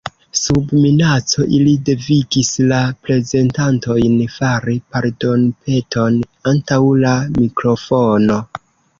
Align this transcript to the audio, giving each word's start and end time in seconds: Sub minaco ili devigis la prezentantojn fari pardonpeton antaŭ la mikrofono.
Sub 0.37 0.69
minaco 0.83 1.43
ili 1.57 1.73
devigis 1.89 2.47
la 2.71 2.79
prezentantojn 3.07 4.15
fari 4.35 4.75
pardonpeton 4.95 6.17
antaŭ 6.53 6.79
la 7.05 7.13
mikrofono. 7.37 8.39